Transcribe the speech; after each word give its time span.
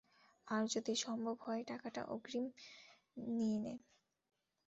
আর 0.47 0.63
যদি 0.67 0.93
সম্ভব 0.95 1.37
হয়, 1.41 1.63
টাকাটা 1.67 2.01
অগ্রিম 2.05 2.45
নিয়ে 3.17 3.57
নে। 3.59 3.73